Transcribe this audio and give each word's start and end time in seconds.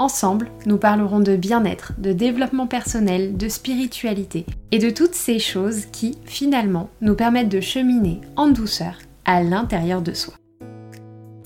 Ensemble, 0.00 0.52
nous 0.64 0.78
parlerons 0.78 1.18
de 1.18 1.34
bien-être, 1.34 1.92
de 1.98 2.12
développement 2.12 2.68
personnel, 2.68 3.36
de 3.36 3.48
spiritualité 3.48 4.46
et 4.70 4.78
de 4.78 4.90
toutes 4.90 5.16
ces 5.16 5.40
choses 5.40 5.86
qui, 5.86 6.18
finalement, 6.24 6.88
nous 7.00 7.16
permettent 7.16 7.48
de 7.48 7.60
cheminer 7.60 8.20
en 8.36 8.46
douceur 8.46 8.98
à 9.24 9.42
l'intérieur 9.42 10.00
de 10.00 10.12
soi. 10.12 10.34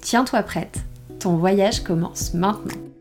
Tiens-toi 0.02 0.42
prête, 0.42 0.80
ton 1.18 1.36
voyage 1.36 1.82
commence 1.82 2.34
maintenant. 2.34 2.91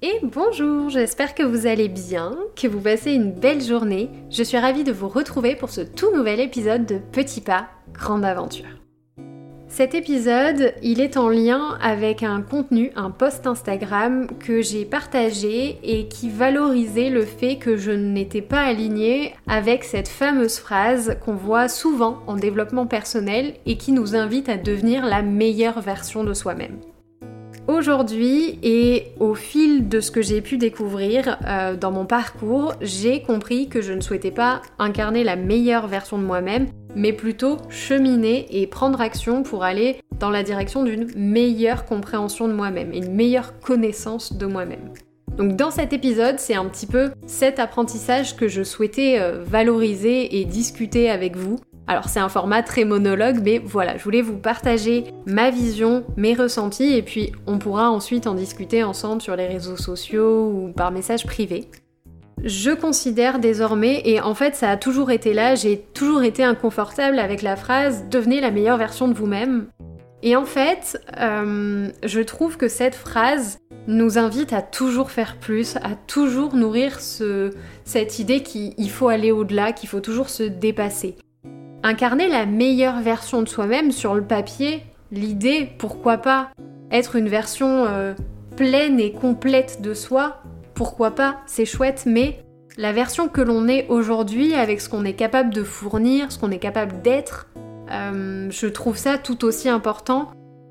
Et 0.00 0.20
bonjour, 0.22 0.90
j'espère 0.90 1.34
que 1.34 1.42
vous 1.42 1.66
allez 1.66 1.88
bien, 1.88 2.38
que 2.54 2.68
vous 2.68 2.80
passez 2.80 3.10
une 3.10 3.32
belle 3.32 3.60
journée. 3.60 4.08
Je 4.30 4.44
suis 4.44 4.56
ravie 4.56 4.84
de 4.84 4.92
vous 4.92 5.08
retrouver 5.08 5.56
pour 5.56 5.70
ce 5.70 5.80
tout 5.80 6.14
nouvel 6.14 6.38
épisode 6.38 6.86
de 6.86 6.98
Petit 7.10 7.40
pas, 7.40 7.66
grande 7.92 8.24
aventure. 8.24 8.68
Cet 9.66 9.96
épisode, 9.96 10.72
il 10.84 11.00
est 11.00 11.16
en 11.16 11.28
lien 11.28 11.76
avec 11.82 12.22
un 12.22 12.42
contenu, 12.42 12.92
un 12.94 13.10
post 13.10 13.48
Instagram 13.48 14.28
que 14.38 14.62
j'ai 14.62 14.84
partagé 14.84 15.80
et 15.82 16.06
qui 16.06 16.30
valorisait 16.30 17.10
le 17.10 17.24
fait 17.24 17.56
que 17.56 17.76
je 17.76 17.90
n'étais 17.90 18.40
pas 18.40 18.62
alignée 18.62 19.34
avec 19.48 19.82
cette 19.82 20.08
fameuse 20.08 20.58
phrase 20.58 21.16
qu'on 21.24 21.34
voit 21.34 21.68
souvent 21.68 22.22
en 22.28 22.36
développement 22.36 22.86
personnel 22.86 23.54
et 23.66 23.76
qui 23.76 23.90
nous 23.90 24.14
invite 24.14 24.48
à 24.48 24.58
devenir 24.58 25.04
la 25.04 25.22
meilleure 25.22 25.80
version 25.80 26.22
de 26.22 26.34
soi-même. 26.34 26.78
Aujourd'hui 27.68 28.58
et 28.62 29.08
au 29.20 29.34
fil 29.34 29.90
de 29.90 30.00
ce 30.00 30.10
que 30.10 30.22
j'ai 30.22 30.40
pu 30.40 30.56
découvrir 30.56 31.36
euh, 31.46 31.76
dans 31.76 31.90
mon 31.90 32.06
parcours, 32.06 32.72
j'ai 32.80 33.20
compris 33.20 33.68
que 33.68 33.82
je 33.82 33.92
ne 33.92 34.00
souhaitais 34.00 34.30
pas 34.30 34.62
incarner 34.78 35.22
la 35.22 35.36
meilleure 35.36 35.86
version 35.86 36.16
de 36.16 36.22
moi-même, 36.22 36.68
mais 36.96 37.12
plutôt 37.12 37.58
cheminer 37.68 38.46
et 38.58 38.66
prendre 38.66 39.02
action 39.02 39.42
pour 39.42 39.64
aller 39.64 40.00
dans 40.18 40.30
la 40.30 40.42
direction 40.42 40.82
d'une 40.82 41.12
meilleure 41.14 41.84
compréhension 41.84 42.48
de 42.48 42.54
moi-même 42.54 42.94
et 42.94 42.98
une 42.98 43.14
meilleure 43.14 43.60
connaissance 43.60 44.32
de 44.32 44.46
moi-même. 44.46 44.94
Donc 45.36 45.54
dans 45.54 45.70
cet 45.70 45.92
épisode, 45.92 46.38
c'est 46.38 46.54
un 46.54 46.64
petit 46.64 46.86
peu 46.86 47.10
cet 47.26 47.58
apprentissage 47.58 48.34
que 48.34 48.48
je 48.48 48.62
souhaitais 48.62 49.20
euh, 49.20 49.44
valoriser 49.44 50.40
et 50.40 50.46
discuter 50.46 51.10
avec 51.10 51.36
vous 51.36 51.60
alors 51.88 52.10
c'est 52.10 52.20
un 52.20 52.28
format 52.28 52.62
très 52.62 52.84
monologue, 52.84 53.40
mais 53.42 53.58
voilà, 53.64 53.96
je 53.96 54.04
voulais 54.04 54.20
vous 54.20 54.36
partager 54.36 55.04
ma 55.24 55.50
vision, 55.50 56.04
mes 56.18 56.34
ressentis, 56.34 56.92
et 56.92 57.02
puis 57.02 57.32
on 57.46 57.58
pourra 57.58 57.90
ensuite 57.90 58.26
en 58.26 58.34
discuter 58.34 58.84
ensemble 58.84 59.22
sur 59.22 59.36
les 59.36 59.46
réseaux 59.46 59.78
sociaux 59.78 60.50
ou 60.50 60.70
par 60.70 60.90
message 60.90 61.24
privé. 61.24 61.70
Je 62.44 62.70
considère 62.70 63.38
désormais, 63.38 64.02
et 64.04 64.20
en 64.20 64.34
fait 64.34 64.54
ça 64.54 64.70
a 64.70 64.76
toujours 64.76 65.10
été 65.10 65.32
là, 65.32 65.54
j'ai 65.54 65.78
toujours 65.78 66.22
été 66.22 66.44
inconfortable 66.44 67.18
avec 67.18 67.40
la 67.40 67.56
phrase 67.56 68.04
devenez 68.10 68.42
la 68.42 68.50
meilleure 68.50 68.76
version 68.76 69.08
de 69.08 69.14
vous-même. 69.14 69.66
Et 70.22 70.36
en 70.36 70.44
fait, 70.44 71.00
euh, 71.18 71.88
je 72.04 72.20
trouve 72.20 72.56
que 72.56 72.68
cette 72.68 72.96
phrase 72.96 73.58
nous 73.86 74.18
invite 74.18 74.52
à 74.52 74.62
toujours 74.62 75.10
faire 75.10 75.36
plus, 75.36 75.76
à 75.76 75.94
toujours 76.06 76.54
nourrir 76.54 76.98
cette 77.00 78.18
idée 78.18 78.42
qu'il 78.42 78.90
faut 78.90 79.08
aller 79.08 79.32
au-delà, 79.32 79.72
qu'il 79.72 79.88
faut 79.88 80.00
toujours 80.00 80.28
se 80.28 80.42
dépasser. 80.42 81.16
Incarner 81.82 82.28
la 82.28 82.44
meilleure 82.44 83.00
version 83.00 83.42
de 83.42 83.48
soi-même 83.48 83.92
sur 83.92 84.14
le 84.14 84.22
papier, 84.22 84.82
l'idée, 85.12 85.70
pourquoi 85.78 86.18
pas, 86.18 86.50
être 86.90 87.16
une 87.16 87.28
version 87.28 87.84
euh, 87.86 88.14
pleine 88.56 88.98
et 88.98 89.12
complète 89.12 89.80
de 89.80 89.94
soi, 89.94 90.42
pourquoi 90.74 91.12
pas, 91.12 91.38
c'est 91.46 91.64
chouette, 91.64 92.04
mais 92.06 92.44
la 92.76 92.92
version 92.92 93.28
que 93.28 93.40
l'on 93.40 93.68
est 93.68 93.86
aujourd'hui, 93.88 94.54
avec 94.54 94.80
ce 94.80 94.88
qu'on 94.88 95.04
est 95.04 95.14
capable 95.14 95.52
de 95.52 95.62
fournir, 95.62 96.30
ce 96.30 96.38
qu'on 96.38 96.50
est 96.50 96.58
capable 96.58 97.02
d'être, 97.02 97.48
euh, 97.90 98.48
je 98.50 98.66
trouve 98.66 98.96
ça 98.96 99.18
tout 99.18 99.44
aussi 99.44 99.68
important. 99.68 100.30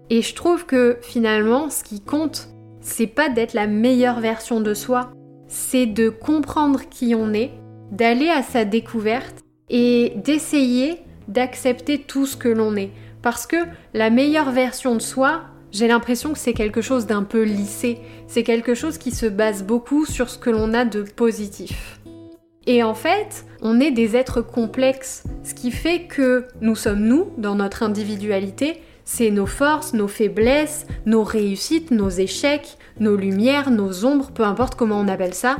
Et 0.09 0.21
je 0.21 0.33
trouve 0.33 0.65
que 0.65 0.97
finalement, 1.01 1.69
ce 1.69 1.83
qui 1.83 1.99
compte, 1.99 2.47
c'est 2.79 3.07
pas 3.07 3.27
d'être 3.27 3.53
la 3.53 3.67
meilleure 3.67 4.21
version 4.21 4.61
de 4.61 4.73
soi, 4.73 5.11
c'est 5.47 5.85
de 5.85 6.09
comprendre 6.09 6.81
qui 6.89 7.13
on 7.13 7.33
est, 7.33 7.51
d'aller 7.91 8.29
à 8.29 8.41
sa 8.41 8.63
découverte 8.63 9.43
et 9.69 10.13
d'essayer 10.17 11.01
d'accepter 11.27 11.99
tout 11.99 12.25
ce 12.25 12.37
que 12.37 12.49
l'on 12.49 12.75
est. 12.75 12.91
Parce 13.21 13.47
que 13.47 13.57
la 13.93 14.09
meilleure 14.09 14.51
version 14.51 14.95
de 14.95 15.01
soi, 15.01 15.41
j'ai 15.71 15.87
l'impression 15.87 16.33
que 16.33 16.39
c'est 16.39 16.53
quelque 16.53 16.81
chose 16.81 17.05
d'un 17.05 17.23
peu 17.23 17.43
lissé, 17.43 17.99
c'est 18.27 18.43
quelque 18.43 18.73
chose 18.73 18.97
qui 18.97 19.11
se 19.11 19.25
base 19.25 19.63
beaucoup 19.63 20.05
sur 20.05 20.29
ce 20.29 20.37
que 20.37 20.49
l'on 20.49 20.73
a 20.73 20.85
de 20.85 21.01
positif. 21.01 21.99
Et 22.65 22.83
en 22.83 22.93
fait, 22.93 23.45
on 23.61 23.79
est 23.79 23.91
des 23.91 24.15
êtres 24.15 24.41
complexes, 24.41 25.23
ce 25.43 25.53
qui 25.53 25.71
fait 25.71 26.03
que 26.03 26.47
nous 26.61 26.75
sommes 26.75 27.03
nous 27.03 27.27
dans 27.37 27.55
notre 27.55 27.83
individualité, 27.83 28.81
c'est 29.05 29.31
nos 29.31 29.45
forces, 29.45 29.93
nos 29.93 30.09
faiblesses, 30.09 30.85
nos 31.05 31.23
réussites, 31.23 31.91
nos 31.91 32.09
échecs, 32.09 32.77
nos 32.99 33.15
lumières, 33.15 33.71
nos 33.71 34.03
ombres, 34.03 34.31
peu 34.31 34.43
importe 34.43 34.75
comment 34.75 34.99
on 34.99 35.07
appelle 35.07 35.33
ça, 35.33 35.55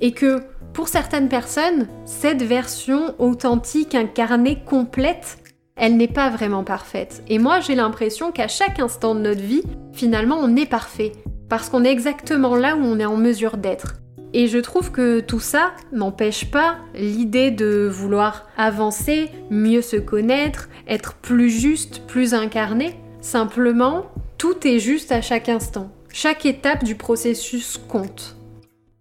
et 0.00 0.12
que 0.12 0.40
pour 0.74 0.88
certaines 0.88 1.28
personnes, 1.28 1.86
cette 2.06 2.42
version 2.42 3.14
authentique, 3.18 3.94
incarnée, 3.94 4.62
complète, 4.64 5.38
elle 5.76 5.96
n'est 5.96 6.08
pas 6.08 6.30
vraiment 6.30 6.64
parfaite. 6.64 7.22
Et 7.28 7.38
moi, 7.38 7.60
j'ai 7.60 7.74
l'impression 7.74 8.32
qu'à 8.32 8.48
chaque 8.48 8.80
instant 8.80 9.14
de 9.14 9.20
notre 9.20 9.40
vie, 9.40 9.62
finalement, 9.92 10.38
on 10.38 10.56
est 10.56 10.68
parfait. 10.68 11.12
Parce 11.48 11.68
qu'on 11.68 11.84
est 11.84 11.92
exactement 11.92 12.56
là 12.56 12.76
où 12.76 12.80
on 12.80 12.98
est 12.98 13.04
en 13.04 13.16
mesure 13.16 13.58
d'être. 13.58 13.96
Et 14.32 14.48
je 14.48 14.58
trouve 14.58 14.90
que 14.90 15.20
tout 15.20 15.40
ça 15.40 15.72
n'empêche 15.92 16.50
pas 16.50 16.78
l'idée 16.94 17.50
de 17.50 17.86
vouloir 17.90 18.46
avancer, 18.56 19.28
mieux 19.50 19.82
se 19.82 19.96
connaître, 19.96 20.70
être 20.88 21.14
plus 21.14 21.50
juste, 21.50 22.06
plus 22.06 22.32
incarné. 22.32 22.94
Simplement, 23.20 24.06
tout 24.38 24.66
est 24.66 24.78
juste 24.78 25.12
à 25.12 25.20
chaque 25.20 25.50
instant. 25.50 25.90
Chaque 26.10 26.46
étape 26.46 26.84
du 26.84 26.94
processus 26.94 27.78
compte. 27.88 28.36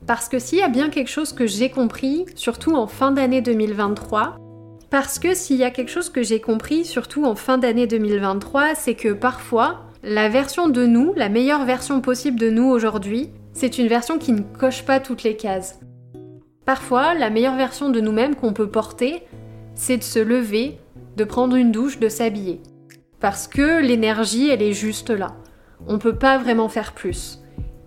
Parce 0.08 0.30
que 0.30 0.40
s'il 0.40 0.60
y 0.60 0.64
a 0.64 0.68
bien 0.68 0.90
quelque 0.90 1.10
chose 1.10 1.34
que 1.34 1.46
j'ai 1.46 1.70
compris, 1.70 2.26
surtout 2.36 2.76
en 2.76 2.88
fin 2.88 3.12
d'année 3.12 3.42
2023, 3.42 4.38
parce 4.90 5.20
que 5.20 5.34
s'il 5.34 5.58
y 5.58 5.64
a 5.64 5.72
quelque 5.72 5.92
chose 5.92 6.10
que 6.10 6.24
j'ai 6.24 6.42
compris, 6.42 6.84
surtout 6.84 7.24
en 7.24 7.36
fin 7.36 7.58
d'année 7.58 7.88
2023, 7.88 8.76
c'est 8.76 8.96
que 8.96 9.14
parfois, 9.14 9.86
la 10.04 10.28
version 10.28 10.68
de 10.68 10.86
nous, 10.86 11.14
la 11.16 11.30
meilleure 11.30 11.66
version 11.66 12.02
possible 12.02 12.40
de 12.40 12.50
nous 12.50 12.66
aujourd'hui, 12.66 13.30
c'est 13.54 13.78
une 13.78 13.88
version 13.88 14.18
qui 14.18 14.34
ne 14.34 14.42
coche 14.42 14.84
pas 14.84 15.00
toutes 15.00 15.24
les 15.24 15.38
cases. 15.38 15.80
Parfois, 16.66 17.14
la 17.14 17.30
meilleure 17.30 17.56
version 17.56 17.90
de 17.90 18.02
nous-mêmes 18.02 18.36
qu'on 18.36 18.54
peut 18.54 18.70
porter, 18.70 19.24
c'est 19.76 19.98
de 19.98 20.04
se 20.04 20.20
lever, 20.20 20.78
de 21.16 21.24
prendre 21.24 21.56
une 21.56 21.72
douche, 21.72 22.00
de 22.00 22.10
s'habiller. 22.10 22.62
Parce 23.20 23.48
que 23.48 23.82
l'énergie, 23.82 24.50
elle 24.50 24.62
est 24.62 24.74
juste 24.74 25.10
là. 25.10 25.36
On 25.88 26.00
peut 26.00 26.16
pas 26.16 26.38
vraiment 26.38 26.70
faire 26.70 26.94
plus. 26.94 27.40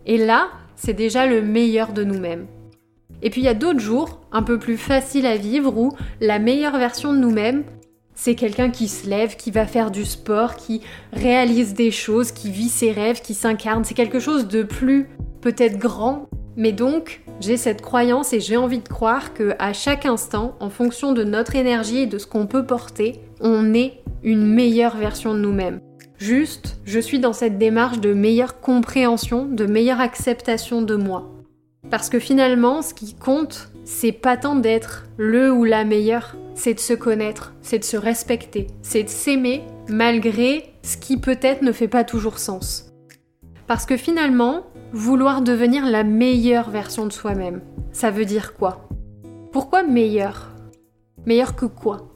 Et 0.06 0.18
là, 0.18 0.48
c'est 0.76 0.92
déjà 0.92 1.26
le 1.26 1.42
meilleur 1.42 1.92
de 1.92 2.04
nous-mêmes. 2.04 2.46
Et 3.22 3.30
puis 3.30 3.40
il 3.40 3.44
y 3.44 3.48
a 3.48 3.54
d'autres 3.54 3.80
jours, 3.80 4.20
un 4.32 4.42
peu 4.42 4.58
plus 4.58 4.76
faciles 4.76 5.26
à 5.26 5.36
vivre, 5.36 5.76
où 5.76 5.92
la 6.20 6.38
meilleure 6.38 6.78
version 6.78 7.12
de 7.12 7.18
nous-mêmes, 7.18 7.64
c'est 8.14 8.34
quelqu'un 8.34 8.70
qui 8.70 8.88
se 8.88 9.08
lève, 9.08 9.36
qui 9.36 9.50
va 9.50 9.66
faire 9.66 9.90
du 9.90 10.04
sport, 10.04 10.56
qui 10.56 10.82
réalise 11.12 11.74
des 11.74 11.90
choses, 11.90 12.32
qui 12.32 12.50
vit 12.50 12.68
ses 12.68 12.92
rêves, 12.92 13.20
qui 13.20 13.34
s'incarne. 13.34 13.84
C'est 13.84 13.94
quelque 13.94 14.20
chose 14.20 14.46
de 14.46 14.62
plus 14.62 15.08
peut-être 15.40 15.78
grand. 15.78 16.28
Mais 16.56 16.70
donc, 16.72 17.22
j'ai 17.40 17.56
cette 17.56 17.82
croyance 17.82 18.32
et 18.32 18.40
j'ai 18.40 18.56
envie 18.56 18.78
de 18.78 18.88
croire 18.88 19.34
que 19.34 19.54
à 19.58 19.72
chaque 19.72 20.06
instant, 20.06 20.54
en 20.60 20.70
fonction 20.70 21.12
de 21.12 21.24
notre 21.24 21.56
énergie 21.56 21.98
et 21.98 22.06
de 22.06 22.18
ce 22.18 22.26
qu'on 22.28 22.46
peut 22.46 22.64
porter, 22.64 23.20
on 23.40 23.74
est 23.74 23.94
une 24.22 24.46
meilleure 24.46 24.96
version 24.96 25.34
de 25.34 25.40
nous-mêmes. 25.40 25.80
Juste, 26.18 26.76
je 26.84 27.00
suis 27.00 27.18
dans 27.18 27.32
cette 27.32 27.58
démarche 27.58 28.00
de 28.00 28.14
meilleure 28.14 28.60
compréhension, 28.60 29.46
de 29.46 29.66
meilleure 29.66 30.00
acceptation 30.00 30.80
de 30.80 30.94
moi. 30.94 31.30
Parce 31.90 32.08
que 32.08 32.18
finalement, 32.18 32.82
ce 32.82 32.94
qui 32.94 33.14
compte, 33.14 33.70
c'est 33.84 34.12
pas 34.12 34.36
tant 34.36 34.56
d'être 34.56 35.04
le 35.16 35.52
ou 35.52 35.64
la 35.64 35.84
meilleure, 35.84 36.36
c'est 36.54 36.74
de 36.74 36.80
se 36.80 36.94
connaître, 36.94 37.52
c'est 37.62 37.80
de 37.80 37.84
se 37.84 37.96
respecter, 37.96 38.68
c'est 38.82 39.02
de 39.02 39.08
s'aimer 39.08 39.62
malgré 39.88 40.72
ce 40.82 40.96
qui 40.96 41.16
peut-être 41.18 41.62
ne 41.62 41.72
fait 41.72 41.88
pas 41.88 42.04
toujours 42.04 42.38
sens. 42.38 42.92
Parce 43.66 43.86
que 43.86 43.96
finalement, 43.96 44.64
vouloir 44.92 45.42
devenir 45.42 45.84
la 45.86 46.04
meilleure 46.04 46.70
version 46.70 47.06
de 47.06 47.12
soi-même, 47.12 47.60
ça 47.92 48.10
veut 48.10 48.24
dire 48.24 48.54
quoi? 48.54 48.88
Pourquoi 49.52 49.82
meilleur 49.82 50.52
Meilleur 51.26 51.56
que 51.56 51.66
quoi? 51.66 52.13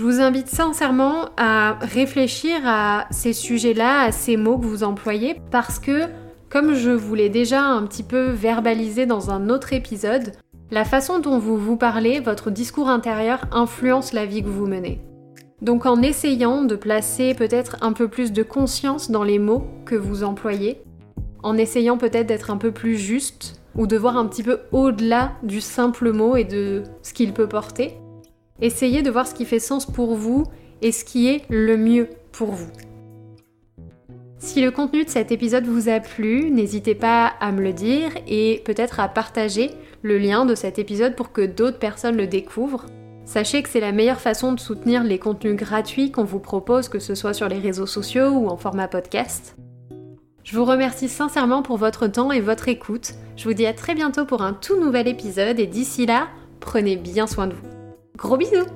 Je 0.00 0.04
vous 0.06 0.22
invite 0.22 0.48
sincèrement 0.48 1.28
à 1.36 1.74
réfléchir 1.82 2.62
à 2.64 3.06
ces 3.10 3.34
sujets-là, 3.34 4.04
à 4.04 4.12
ces 4.12 4.38
mots 4.38 4.56
que 4.56 4.64
vous 4.64 4.82
employez, 4.82 5.42
parce 5.50 5.78
que 5.78 6.06
Comme 6.48 6.72
je 6.72 6.90
vous 6.90 7.14
l'ai 7.14 7.28
déjà 7.28 7.62
un 7.62 7.82
petit 7.82 8.02
peu 8.02 8.30
verbalisé 8.30 9.04
dans 9.04 9.30
un 9.30 9.50
autre 9.50 9.74
épisode, 9.74 10.32
la 10.70 10.86
façon 10.86 11.18
dont 11.18 11.38
vous 11.38 11.58
vous 11.58 11.76
parlez, 11.76 12.18
votre 12.18 12.50
discours 12.50 12.88
intérieur 12.88 13.44
influence 13.52 14.14
la 14.14 14.24
vie 14.24 14.42
que 14.42 14.48
vous 14.48 14.66
menez. 14.66 15.02
Donc 15.60 15.84
en 15.84 16.00
essayant 16.00 16.64
de 16.64 16.76
placer 16.76 17.34
peut-être 17.34 17.76
un 17.82 17.92
peu 17.92 18.08
plus 18.08 18.32
de 18.32 18.42
conscience 18.42 19.10
dans 19.10 19.22
les 19.22 19.38
mots 19.38 19.66
que 19.84 19.96
vous 19.96 20.24
employez, 20.24 20.82
en 21.42 21.58
essayant 21.58 21.98
peut-être 21.98 22.26
d'être 22.26 22.50
un 22.50 22.56
peu 22.56 22.72
plus 22.72 22.96
juste 22.96 23.60
ou 23.76 23.86
de 23.86 23.98
voir 23.98 24.16
un 24.16 24.26
petit 24.26 24.42
peu 24.42 24.60
au-delà 24.72 25.32
du 25.42 25.60
simple 25.60 26.10
mot 26.10 26.36
et 26.36 26.44
de 26.44 26.84
ce 27.02 27.12
qu'il 27.12 27.34
peut 27.34 27.48
porter, 27.48 27.98
essayez 28.60 29.02
de 29.02 29.10
voir 29.10 29.26
ce 29.26 29.34
qui 29.34 29.44
fait 29.44 29.58
sens 29.58 29.86
pour 29.86 30.14
vous 30.14 30.44
et 30.82 30.92
ce 30.92 31.04
qui 31.04 31.28
est 31.28 31.42
le 31.48 31.76
mieux 31.76 32.08
pour 32.32 32.52
vous. 32.52 32.70
Si 34.38 34.62
le 34.62 34.70
contenu 34.70 35.04
de 35.04 35.10
cet 35.10 35.32
épisode 35.32 35.66
vous 35.66 35.90
a 35.90 36.00
plu, 36.00 36.50
n'hésitez 36.50 36.94
pas 36.94 37.26
à 37.40 37.52
me 37.52 37.60
le 37.60 37.74
dire 37.74 38.10
et 38.26 38.62
peut-être 38.64 38.98
à 38.98 39.08
partager 39.08 39.70
le 40.02 40.16
lien 40.16 40.46
de 40.46 40.54
cet 40.54 40.78
épisode 40.78 41.14
pour 41.14 41.30
que 41.30 41.44
d'autres 41.44 41.78
personnes 41.78 42.16
le 42.16 42.26
découvrent. 42.26 42.86
Sachez 43.26 43.62
que 43.62 43.68
c'est 43.68 43.80
la 43.80 43.92
meilleure 43.92 44.20
façon 44.20 44.52
de 44.52 44.58
soutenir 44.58 45.04
les 45.04 45.18
contenus 45.18 45.56
gratuits 45.56 46.10
qu'on 46.10 46.24
vous 46.24 46.40
propose, 46.40 46.88
que 46.88 46.98
ce 46.98 47.14
soit 47.14 47.34
sur 47.34 47.48
les 47.48 47.58
réseaux 47.58 47.86
sociaux 47.86 48.30
ou 48.30 48.48
en 48.48 48.56
format 48.56 48.88
podcast. 48.88 49.56
Je 50.42 50.56
vous 50.56 50.64
remercie 50.64 51.08
sincèrement 51.08 51.62
pour 51.62 51.76
votre 51.76 52.06
temps 52.06 52.32
et 52.32 52.40
votre 52.40 52.68
écoute. 52.68 53.12
Je 53.36 53.44
vous 53.44 53.54
dis 53.54 53.66
à 53.66 53.74
très 53.74 53.94
bientôt 53.94 54.24
pour 54.24 54.42
un 54.42 54.54
tout 54.54 54.80
nouvel 54.80 55.06
épisode 55.06 55.60
et 55.60 55.66
d'ici 55.66 56.06
là, 56.06 56.28
prenez 56.60 56.96
bien 56.96 57.26
soin 57.26 57.46
de 57.46 57.52
vous. 57.52 57.79
Gros 58.20 58.36
bisous 58.36 58.66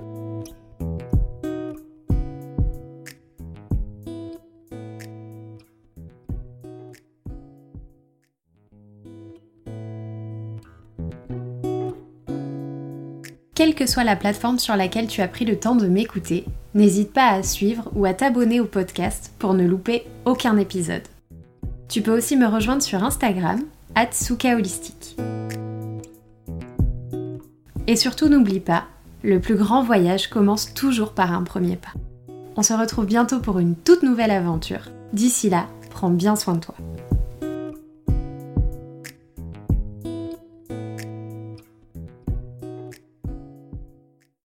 Quelle 13.54 13.74
que 13.74 13.86
soit 13.86 14.02
la 14.02 14.16
plateforme 14.16 14.58
sur 14.58 14.76
laquelle 14.76 15.06
tu 15.08 15.20
as 15.20 15.28
pris 15.28 15.44
le 15.44 15.58
temps 15.58 15.76
de 15.76 15.86
m'écouter, 15.86 16.46
n'hésite 16.74 17.12
pas 17.12 17.28
à 17.28 17.42
suivre 17.42 17.90
ou 17.94 18.06
à 18.06 18.14
t'abonner 18.14 18.60
au 18.60 18.64
podcast 18.64 19.30
pour 19.38 19.52
ne 19.52 19.66
louper 19.66 20.04
aucun 20.24 20.56
épisode. 20.56 21.02
Tu 21.88 22.00
peux 22.00 22.16
aussi 22.16 22.36
me 22.36 22.46
rejoindre 22.46 22.82
sur 22.82 23.04
Instagram, 23.04 23.60
@sukaholistique. 24.10 25.16
Et 27.86 27.96
surtout 27.96 28.28
n'oublie 28.28 28.60
pas, 28.60 28.84
le 29.24 29.40
plus 29.40 29.56
grand 29.56 29.82
voyage 29.82 30.28
commence 30.28 30.74
toujours 30.74 31.12
par 31.12 31.32
un 31.32 31.42
premier 31.42 31.76
pas. 31.76 31.94
On 32.56 32.62
se 32.62 32.74
retrouve 32.74 33.06
bientôt 33.06 33.40
pour 33.40 33.58
une 33.58 33.74
toute 33.74 34.02
nouvelle 34.02 34.30
aventure. 34.30 34.90
D'ici 35.14 35.48
là, 35.48 35.66
prends 35.90 36.10
bien 36.10 36.36
soin 36.36 36.54
de 36.54 36.60
toi. 36.60 36.74